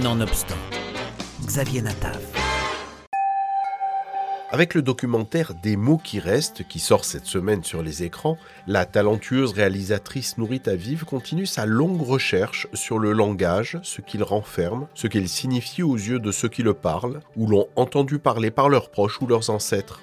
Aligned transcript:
Nonobstant, 0.00 0.56
Xavier 1.44 1.82
Natav. 1.82 2.18
Avec 4.50 4.72
le 4.72 4.80
documentaire 4.80 5.52
Des 5.52 5.76
mots 5.76 6.00
qui 6.02 6.18
restent, 6.18 6.66
qui 6.66 6.78
sort 6.78 7.04
cette 7.04 7.26
semaine 7.26 7.62
sur 7.62 7.82
les 7.82 8.02
écrans, 8.02 8.38
la 8.66 8.86
talentueuse 8.86 9.52
réalisatrice 9.52 10.38
Nourit 10.38 10.62
Aviv 10.64 11.04
continue 11.04 11.44
sa 11.44 11.66
longue 11.66 12.00
recherche 12.00 12.68
sur 12.72 12.98
le 12.98 13.12
langage, 13.12 13.80
ce 13.82 14.00
qu'il 14.00 14.22
renferme, 14.22 14.86
ce 14.94 15.08
qu'il 15.08 15.28
signifie 15.28 15.82
aux 15.82 15.96
yeux 15.96 16.20
de 16.20 16.32
ceux 16.32 16.48
qui 16.48 16.62
le 16.62 16.72
parlent, 16.72 17.20
ou 17.36 17.46
l'ont 17.46 17.68
entendu 17.76 18.18
parler 18.18 18.50
par 18.50 18.70
leurs 18.70 18.90
proches 18.90 19.20
ou 19.20 19.26
leurs 19.26 19.50
ancêtres. 19.50 20.00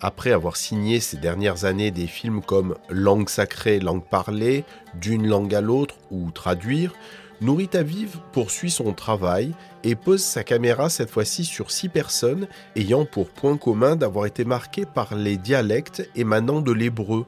Après 0.00 0.32
avoir 0.32 0.56
signé 0.56 1.00
ces 1.00 1.18
dernières 1.18 1.66
années 1.66 1.90
des 1.90 2.06
films 2.06 2.42
comme 2.42 2.74
Langue 2.88 3.28
sacrée, 3.28 3.80
langue 3.80 4.04
parlée, 4.04 4.64
D'une 4.94 5.26
langue 5.26 5.54
à 5.54 5.60
l'autre 5.60 5.96
ou 6.10 6.30
Traduire, 6.30 6.94
Nourit 7.40 7.70
Aviv 7.74 8.18
poursuit 8.32 8.70
son 8.70 8.92
travail 8.92 9.54
et 9.82 9.96
pose 9.96 10.22
sa 10.22 10.44
caméra 10.44 10.88
cette 10.88 11.10
fois-ci 11.10 11.44
sur 11.44 11.70
six 11.70 11.88
personnes 11.88 12.46
ayant 12.76 13.04
pour 13.04 13.28
point 13.28 13.56
commun 13.56 13.96
d'avoir 13.96 14.26
été 14.26 14.44
marquées 14.44 14.86
par 14.86 15.14
les 15.16 15.36
dialectes 15.36 16.08
émanant 16.14 16.60
de 16.60 16.72
l'hébreu, 16.72 17.26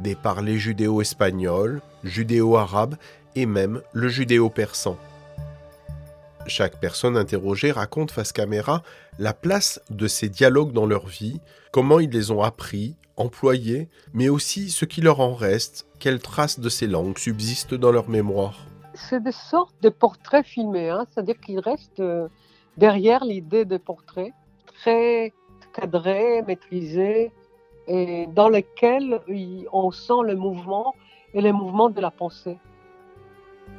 des 0.00 0.14
parlers 0.14 0.58
judéo-espagnols, 0.58 1.80
judéo-arabes 2.04 2.96
et 3.34 3.46
même 3.46 3.80
le 3.92 4.08
judéo-persan. 4.08 4.98
Chaque 6.46 6.78
personne 6.78 7.16
interrogée 7.16 7.72
raconte 7.72 8.10
face 8.10 8.32
caméra 8.32 8.82
la 9.18 9.32
place 9.32 9.80
de 9.90 10.06
ces 10.06 10.28
dialogues 10.28 10.72
dans 10.72 10.86
leur 10.86 11.06
vie, 11.06 11.40
comment 11.72 11.98
ils 11.98 12.10
les 12.10 12.30
ont 12.30 12.42
appris, 12.42 12.94
employés, 13.16 13.88
mais 14.12 14.28
aussi 14.28 14.70
ce 14.70 14.84
qui 14.84 15.00
leur 15.00 15.20
en 15.20 15.34
reste, 15.34 15.86
quelles 15.98 16.20
traces 16.20 16.60
de 16.60 16.68
ces 16.68 16.86
langues 16.86 17.18
subsistent 17.18 17.74
dans 17.74 17.90
leur 17.90 18.08
mémoire 18.08 18.66
c'est 18.96 19.22
des 19.22 19.32
sortes 19.32 19.76
de 19.82 19.88
portraits 19.88 20.44
filmés, 20.44 20.90
hein. 20.90 21.06
c'est-à-dire 21.10 21.38
qu'ils 21.40 21.60
restent 21.60 22.00
euh, 22.00 22.28
derrière 22.76 23.24
l'idée 23.24 23.64
de 23.64 23.76
portrait, 23.76 24.32
très 24.66 25.32
cadré, 25.72 26.42
maîtrisé, 26.42 27.32
et 27.88 28.26
dans 28.34 28.48
lesquels 28.48 29.20
on 29.72 29.90
sent 29.90 30.22
le 30.24 30.34
mouvement 30.34 30.94
et 31.34 31.40
les 31.40 31.52
mouvements 31.52 31.90
de 31.90 32.00
la 32.00 32.10
pensée. 32.10 32.58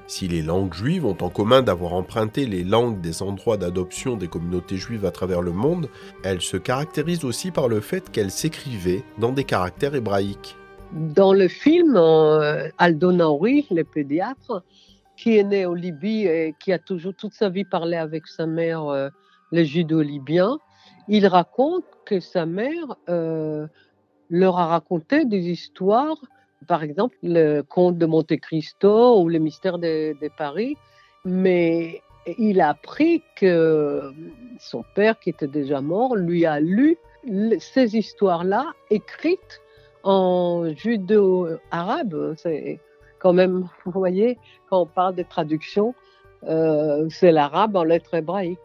Si 0.06 0.28
les 0.30 0.42
langues 0.42 0.74
juives 0.74 1.06
ont 1.06 1.18
en 1.20 1.30
commun 1.30 1.62
d'avoir 1.62 1.94
emprunté 1.94 2.46
les 2.46 2.64
langues 2.64 3.02
des 3.02 3.22
endroits 3.22 3.58
d'adoption 3.58 4.16
des 4.16 4.30
communautés 4.30 4.78
juives 4.78 5.06
à 5.06 5.12
travers 5.12 5.42
le 5.42 5.52
monde, 5.52 5.90
elles 6.24 6.42
se 6.42 6.56
caractérisent 6.56 7.26
aussi 7.26 7.52
par 7.52 7.68
le 7.68 7.82
fait 7.82 8.10
qu'elles 8.10 8.32
s'écrivaient 8.32 9.04
dans 9.18 9.34
des 9.34 9.44
caractères 9.44 9.96
hébraïques. 9.96 10.56
Dans 10.94 11.34
le 11.34 11.50
film, 11.50 11.98
euh, 11.98 12.70
Aldo 12.78 13.12
Nauri, 13.12 13.68
le 13.70 13.84
pédiatre, 13.84 14.64
qui 15.18 15.38
est 15.38 15.44
né 15.44 15.66
au 15.66 15.74
Libye 15.74 16.28
et 16.28 16.56
qui 16.60 16.72
a 16.72 16.80
toujours 16.80 17.14
toute 17.16 17.34
sa 17.34 17.50
vie 17.50 17.66
parlé 17.66 17.98
avec 17.98 18.28
sa 18.28 18.46
mère, 18.46 18.86
euh, 18.88 19.10
les 19.52 19.66
judo-libyens, 19.66 20.60
il 21.08 21.26
raconte 21.26 21.86
que 22.06 22.20
sa 22.20 22.46
mère 22.46 22.96
euh, 23.10 23.68
leur 24.30 24.60
a 24.60 24.68
raconté 24.68 25.26
des 25.26 25.50
histoires, 25.50 26.18
par 26.68 26.84
exemple 26.84 27.16
le 27.24 27.62
conte 27.62 27.98
de 27.98 28.06
Monte 28.06 28.38
Cristo 28.38 29.22
ou 29.22 29.28
le 29.30 29.40
mystère 29.40 29.80
de, 29.80 30.16
Paris, 30.38 30.78
mais 31.26 32.02
il 32.38 32.62
a 32.62 32.70
appris 32.70 33.24
que 33.36 34.12
son 34.60 34.84
père, 34.96 35.20
qui 35.20 35.30
était 35.30 35.48
déjà 35.48 35.82
mort, 35.82 36.16
lui 36.16 36.46
a 36.46 36.60
lu 36.60 36.98
ces 37.60 37.98
histoires-là 37.98 38.74
écrites 38.90 39.62
en 40.04 40.74
judo-arabe. 40.76 42.36
C'est 42.38 42.80
quand 43.20 43.34
même, 43.34 43.68
vous 43.86 43.92
voyez, 43.92 44.38
quand 44.70 44.82
on 44.82 44.86
parle 44.86 45.16
de 45.16 45.24
traduction, 45.24 45.96
euh, 46.48 47.08
c'est 47.10 47.32
l'arabe 47.32 47.76
en 47.76 47.84
lettres 47.84 48.14
hébraïques. 48.14 48.60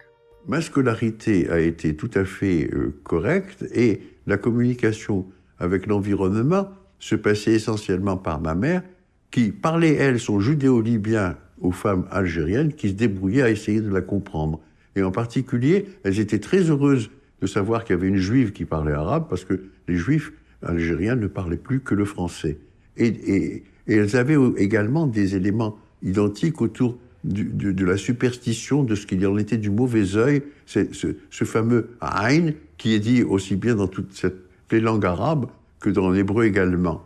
Ma 0.47 0.61
scolarité 0.61 1.49
a 1.51 1.61
été 1.61 1.95
tout 1.95 2.11
à 2.15 2.25
fait 2.25 2.69
euh, 2.73 2.95
correcte 3.05 3.65
et 3.75 4.03
la 4.27 4.37
communication 4.37 5.27
avec 5.59 5.87
l'environnement 5.87 6.69
se 6.99 7.15
passait 7.15 7.53
essentiellement 7.53 8.17
par 8.17 8.41
ma 8.41 8.55
mère, 8.55 8.83
qui 9.31 9.51
parlait, 9.51 9.95
elle, 9.95 10.21
son 10.21 10.41
judéo-libyen 10.41 11.37
aux 11.61 11.73
femmes 11.73 12.07
algériennes 12.11 12.73
qui 12.73 12.91
se 12.91 12.95
débrouillaient 12.95 13.43
à 13.43 13.51
essayer 13.51 13.81
de 13.81 13.93
la 13.93 14.03
comprendre. 14.03 14.61
Et 14.95 15.03
en 15.03 15.11
particulier, 15.11 15.87
elles 16.05 16.21
étaient 16.21 16.39
très 16.39 16.71
heureuses 16.71 17.11
de 17.41 17.47
savoir 17.47 17.85
qu'il 17.85 17.97
y 17.97 17.99
avait 17.99 18.09
une 18.09 18.17
juive 18.17 18.53
qui 18.53 18.65
parlait 18.65 18.93
arabe, 18.93 19.27
parce 19.29 19.45
que 19.45 19.65
les 19.89 19.97
juifs 19.97 20.33
algériens 20.63 21.17
ne 21.17 21.27
parlaient 21.27 21.57
plus 21.57 21.81
que 21.81 21.95
le 21.95 22.05
français. 22.05 22.59
Et, 22.97 23.65
elles 23.89 24.17
avaient 24.17 24.39
également 24.59 25.07
des 25.07 25.35
éléments 25.35 25.77
identiques 26.03 26.61
autour 26.61 26.99
de 27.25 27.85
la 27.85 27.97
superstition, 27.97 28.85
de 28.85 28.95
ce 28.95 29.07
qu'il 29.07 29.27
en 29.27 29.39
était 29.39 29.57
du 29.57 29.71
mauvais 29.71 30.17
œil, 30.17 30.43
c'est 30.67 30.95
ce, 30.95 31.45
fameux 31.45 31.91
Ain, 32.01 32.53
qui 32.79 32.95
est 32.95 33.01
dit 33.01 33.23
aussi 33.23 33.57
bien 33.57 33.75
dans 33.75 33.89
toutes 33.89 34.13
cette, 34.13 34.37
les 34.71 34.81
langues 34.81 35.05
arabes 35.05 35.47
que 35.81 35.91
dans 35.91 36.11
l'hébreu 36.11 36.47
également. 36.47 37.03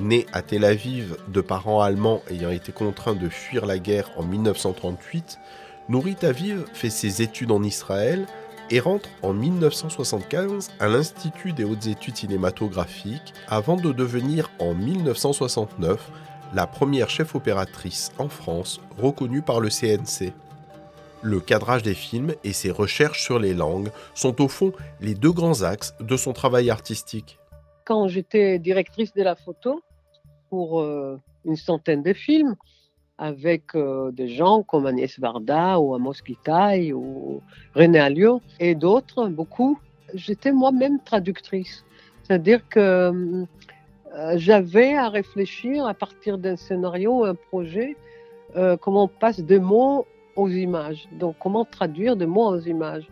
Né 0.00 0.26
à 0.32 0.42
Tel 0.42 0.64
Aviv 0.64 1.16
de 1.32 1.40
parents 1.40 1.80
allemands 1.80 2.22
ayant 2.28 2.50
été 2.50 2.72
contraints 2.72 3.14
de 3.14 3.28
fuir 3.28 3.64
la 3.64 3.78
guerre 3.78 4.10
en 4.16 4.24
1938, 4.24 5.38
Nourit 5.88 6.16
Aviv 6.22 6.64
fait 6.72 6.90
ses 6.90 7.22
études 7.22 7.52
en 7.52 7.62
Israël 7.62 8.26
et 8.70 8.80
rentre 8.80 9.08
en 9.22 9.32
1975 9.32 10.70
à 10.80 10.88
l'Institut 10.88 11.52
des 11.52 11.64
hautes 11.64 11.86
études 11.86 12.16
cinématographiques 12.16 13.34
avant 13.48 13.76
de 13.76 13.92
devenir 13.92 14.50
en 14.58 14.74
1969 14.74 16.10
la 16.54 16.66
première 16.66 17.10
chef 17.10 17.34
opératrice 17.34 18.12
en 18.18 18.28
France 18.28 18.80
reconnue 18.98 19.42
par 19.42 19.60
le 19.60 19.68
CNC. 19.68 20.32
Le 21.22 21.40
cadrage 21.40 21.82
des 21.82 21.94
films 21.94 22.34
et 22.44 22.52
ses 22.52 22.70
recherches 22.70 23.22
sur 23.22 23.38
les 23.38 23.54
langues 23.54 23.90
sont 24.14 24.42
au 24.42 24.48
fond 24.48 24.72
les 25.00 25.14
deux 25.14 25.32
grands 25.32 25.62
axes 25.62 25.94
de 26.00 26.16
son 26.16 26.32
travail 26.32 26.70
artistique. 26.70 27.38
Quand 27.84 28.08
j'étais 28.08 28.58
directrice 28.58 29.12
de 29.14 29.22
la 29.22 29.34
photo 29.34 29.82
pour 30.50 30.80
euh, 30.80 31.18
une 31.44 31.56
centaine 31.56 32.02
de 32.02 32.12
films, 32.12 32.56
avec 33.18 33.74
euh, 33.74 34.10
des 34.10 34.28
gens 34.28 34.62
comme 34.62 34.86
Agnès 34.86 35.18
Varda 35.18 35.78
ou 35.78 35.94
Amos 35.94 36.14
Kitaï 36.24 36.92
ou 36.92 37.40
René 37.74 37.98
Alliot 37.98 38.40
et 38.60 38.74
d'autres, 38.74 39.28
beaucoup. 39.28 39.78
J'étais 40.14 40.52
moi-même 40.52 41.00
traductrice. 41.00 41.84
C'est-à-dire 42.22 42.68
que 42.68 43.46
euh, 44.16 44.34
j'avais 44.36 44.94
à 44.94 45.08
réfléchir 45.08 45.86
à 45.86 45.94
partir 45.94 46.38
d'un 46.38 46.56
scénario, 46.56 47.24
un 47.24 47.34
projet, 47.34 47.96
euh, 48.56 48.76
comment 48.76 49.04
on 49.04 49.08
passe 49.08 49.40
des 49.40 49.58
mots 49.58 50.06
aux 50.36 50.48
images. 50.48 51.08
Donc, 51.12 51.36
comment 51.40 51.64
traduire 51.64 52.16
des 52.16 52.26
mots 52.26 52.48
aux 52.48 52.60
images. 52.60 53.08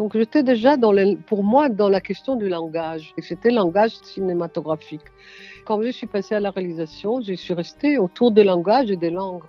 Donc, 0.00 0.16
j'étais 0.16 0.42
déjà, 0.42 0.78
pour 1.26 1.44
moi, 1.44 1.68
dans 1.68 1.90
la 1.90 2.00
question 2.00 2.34
du 2.34 2.48
langage. 2.48 3.12
Et 3.18 3.20
c'était 3.20 3.50
le 3.50 3.56
langage 3.56 3.96
cinématographique. 4.02 5.04
Quand 5.66 5.82
je 5.82 5.90
suis 5.90 6.06
passée 6.06 6.34
à 6.34 6.40
la 6.40 6.50
réalisation, 6.50 7.20
je 7.20 7.34
suis 7.34 7.52
restée 7.52 7.98
autour 7.98 8.30
des 8.30 8.42
langages 8.42 8.90
et 8.90 8.96
des 8.96 9.10
langues. 9.10 9.44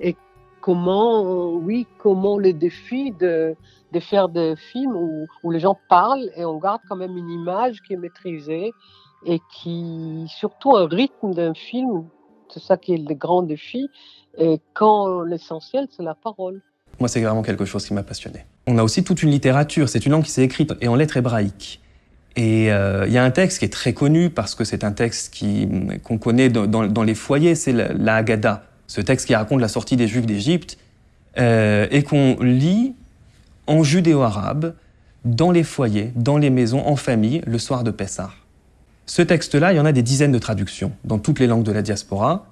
Et 0.00 0.16
comment, 0.60 1.52
oui, 1.52 1.86
comment 1.98 2.36
les 2.36 2.52
défis 2.52 3.12
de, 3.12 3.54
faire 4.00 4.28
des 4.28 4.56
films 4.56 4.96
où, 5.44 5.50
les 5.52 5.60
gens 5.60 5.78
parlent 5.88 6.32
et 6.34 6.44
on 6.44 6.58
garde 6.58 6.80
quand 6.88 6.96
même 6.96 7.16
une 7.16 7.30
image 7.30 7.80
qui 7.82 7.92
est 7.92 7.96
maîtrisée 7.96 8.72
et 9.24 9.40
qui, 9.54 10.24
surtout 10.26 10.76
un 10.76 10.88
rythme 10.88 11.32
d'un 11.32 11.54
film, 11.54 12.08
c'est 12.48 12.58
ça 12.60 12.76
qui 12.76 12.94
est 12.94 13.08
le 13.08 13.14
grand 13.14 13.42
défi, 13.42 13.88
et 14.36 14.60
quand 14.74 15.20
l'essentiel, 15.20 15.86
c'est 15.90 16.02
la 16.02 16.16
parole. 16.16 16.60
Moi, 16.98 17.08
c'est 17.08 17.20
vraiment 17.20 17.42
quelque 17.42 17.64
chose 17.64 17.84
qui 17.86 17.94
m'a 17.94 18.02
passionné. 18.02 18.44
On 18.66 18.78
a 18.78 18.82
aussi 18.82 19.04
toute 19.04 19.22
une 19.22 19.30
littérature, 19.30 19.88
c'est 19.88 20.06
une 20.06 20.12
langue 20.12 20.24
qui 20.24 20.30
s'est 20.30 20.42
écrite 20.42 20.72
et 20.80 20.88
en 20.88 20.94
lettres 20.94 21.16
hébraïques. 21.16 21.80
Et 22.36 22.70
euh, 22.70 23.06
il 23.06 23.12
y 23.12 23.18
a 23.18 23.24
un 23.24 23.30
texte 23.30 23.58
qui 23.58 23.64
est 23.64 23.72
très 23.72 23.94
connu 23.94 24.28
parce 24.28 24.54
que 24.54 24.64
c'est 24.64 24.84
un 24.84 24.92
texte 24.92 25.34
qu'on 26.02 26.18
connaît 26.18 26.50
dans, 26.50 27.02
les 27.02 27.14
foyers, 27.14 27.54
c'est 27.54 27.72
la, 27.72 28.16
Haggadah, 28.16 28.64
ce 28.86 29.00
texte 29.00 29.26
qui 29.26 29.34
raconte 29.34 29.60
la 29.60 29.68
sortie 29.68 29.96
des 29.96 30.06
Juifs 30.06 30.26
d'Égypte 30.26 30.78
euh, 31.38 31.86
et 31.90 32.02
qu'on 32.02 32.36
lit 32.40 32.94
en 33.66 33.82
judéo-arabe 33.82 34.74
dans 35.24 35.50
les 35.50 35.64
foyers, 35.64 36.12
dans 36.14 36.38
les 36.38 36.50
maisons, 36.50 36.86
en 36.86 36.96
famille, 36.96 37.42
le 37.46 37.58
soir 37.58 37.84
de 37.84 37.90
Pessah. 37.90 38.30
Ce 39.06 39.22
texte-là, 39.22 39.72
il 39.72 39.76
y 39.76 39.80
en 39.80 39.86
a 39.86 39.92
des 39.92 40.02
dizaines 40.02 40.32
de 40.32 40.38
traductions 40.38 40.92
dans 41.04 41.18
toutes 41.18 41.40
les 41.40 41.46
langues 41.46 41.64
de 41.64 41.72
la 41.72 41.82
diaspora, 41.82 42.46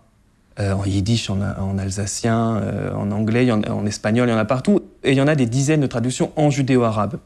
euh, 0.60 0.74
en 0.74 0.86
yiddish, 0.86 1.30
en, 1.30 1.78
alsacien, 1.78 2.62
en 2.96 3.12
anglais, 3.12 3.50
en, 3.52 3.62
en 3.64 3.86
espagnol, 3.86 4.28
il 4.28 4.32
y 4.32 4.36
en 4.36 4.38
a 4.38 4.46
partout, 4.46 4.82
et 5.04 5.12
il 5.12 5.18
y 5.18 5.22
en 5.22 5.28
a 5.28 5.36
des 5.36 5.46
dizaines 5.46 5.82
de 5.82 5.88
traductions 5.88 6.32
en 6.36 6.50
judéo-arabe 6.50 7.18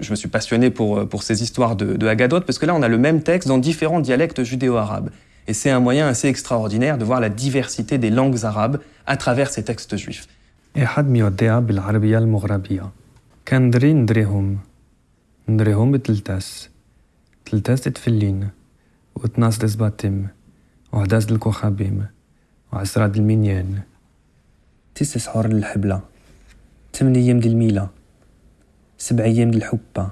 je 0.00 0.10
me 0.10 0.16
suis 0.16 0.28
passionné 0.28 0.70
pour, 0.70 0.98
euh, 0.98 1.06
pour 1.06 1.22
ces 1.22 1.42
histoires 1.42 1.76
de, 1.76 1.96
de 1.96 2.06
Haggadot, 2.06 2.40
parce 2.40 2.58
que 2.58 2.66
là, 2.66 2.74
on 2.74 2.82
a 2.82 2.88
le 2.88 2.98
même 2.98 3.22
texte 3.22 3.48
dans 3.48 3.58
différents 3.58 4.00
dialectes 4.00 4.42
judéo-arabes. 4.42 5.10
Et 5.46 5.54
c'est 5.54 5.70
un 5.70 5.80
moyen 5.80 6.06
assez 6.08 6.28
extraordinaire 6.28 6.98
de 6.98 7.04
voir 7.04 7.20
la 7.20 7.30
diversité 7.30 7.98
des 7.98 8.10
langues 8.10 8.44
arabes 8.44 8.80
à 9.06 9.16
travers 9.16 9.50
ces 9.50 9.64
textes 9.64 9.96
juifs. 9.96 10.26
أحد 10.76 11.08
ميودع 11.08 11.58
بالعربية 11.58 12.18
المغربية 12.18 12.90
كان 13.46 13.70
دري 13.70 13.92
ندريهم 13.92 14.58
ندريهم 15.48 15.92
بتلتاس 15.92 16.68
تلتاس 17.46 17.80
تتفلين 17.80 18.48
وتناس 19.14 19.58
دزباتم 19.58 20.26
وعداس 20.92 21.30
الكوخابيم 21.30 22.06
وعسراد 22.73 23.17
المنيان 23.17 23.81
تسع 24.95 25.19
سحور 25.19 25.47
للحبلة 25.47 26.01
ثمان 26.93 27.15
أيام 27.15 27.39
ديال 27.39 27.53
الميلة. 27.53 27.87
سبع 28.97 29.23
أيام 29.23 29.51
ديال 29.51 29.63
الحبة. 29.63 30.09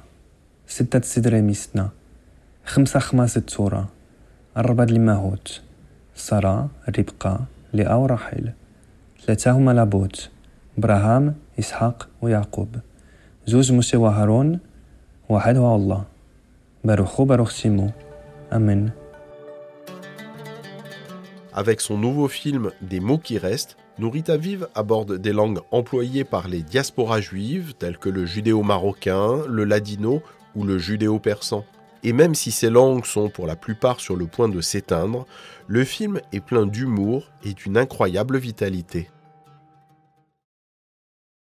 ستة 0.68 1.02
سدرة 1.02 1.42
ميسنا. 1.42 1.90
خمسة 2.66 3.00
خماسة 3.00 3.42
تورة 3.42 3.90
أربعة 4.58 4.86
ديال 4.86 4.98
الماهوت. 4.98 5.62
سارة 6.16 6.70
ربقة 6.98 7.46
لئة 7.74 8.04
ورحيل 8.04 8.52
ثلاثة 9.26 9.52
هما 9.52 9.72
لابوت. 9.72 10.30
إبراهام 10.78 11.36
إسحاق 11.60 12.10
ويعقوب. 12.22 12.76
زوج 13.48 13.72
موسى 13.72 13.98
وهارون. 13.98 14.60
واحد 15.30 15.58
هو 15.58 15.76
الله. 15.76 16.04
باروخو 16.84 17.26
باروخ 17.26 17.50
سيمو 17.50 17.90
أمين. 18.54 19.01
Avec 21.54 21.82
son 21.82 21.98
nouveau 21.98 22.30
film 22.30 22.72
Des 22.82 23.02
mots 23.02 23.18
qui 23.18 23.38
restent, 23.38 23.76
Nourita 24.00 24.38
Vive 24.38 24.70
aborde 24.74 25.18
des 25.18 25.34
langues 25.34 25.60
employées 25.72 26.24
par 26.24 26.48
les 26.48 26.62
diasporas 26.62 27.20
juives 27.20 27.74
telles 27.78 27.98
que 27.98 28.10
le 28.10 28.26
judéo-marocain, 28.26 29.44
le 29.48 29.66
ladino 29.66 30.22
ou 30.56 30.64
le 30.64 30.80
judéo-persan. 30.80 31.66
Et 32.04 32.14
même 32.14 32.36
si 32.36 32.52
ces 32.52 32.70
langues 32.70 33.06
sont 33.06 33.30
pour 33.30 33.48
la 33.48 33.58
plupart 33.58 34.00
sur 34.00 34.16
le 34.16 34.28
point 34.28 34.48
de 34.48 34.62
s'éteindre, 34.62 35.26
le 35.68 35.84
film 35.84 36.22
est 36.32 36.40
plein 36.40 36.66
d'humour 36.66 37.30
et 37.44 37.54
d'une 37.54 37.78
incroyable 37.78 38.38
vitalité. 38.38 39.10